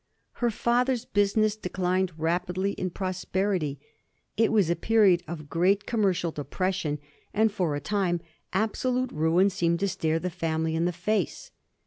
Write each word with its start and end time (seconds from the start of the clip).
Her 0.41 0.49
father's 0.49 1.05
business 1.05 1.55
declined 1.55 2.13
rapidly 2.17 2.71
in 2.71 2.89
prosperity; 2.89 3.79
it 4.35 4.51
was 4.51 4.67
a 4.67 4.75
period 4.75 5.21
of 5.27 5.47
great 5.47 5.85
commercial 5.85 6.31
depression, 6.31 6.97
and 7.35 7.51
for 7.51 7.75
a 7.75 7.79
time 7.79 8.19
absolute 8.51 9.11
ruin 9.11 9.51
seemed 9.51 9.79
to 9.81 9.87
stare 9.87 10.17
the 10.17 10.31
family 10.31 10.75
in 10.75 10.85
the 10.85 10.91
face. 10.91 11.51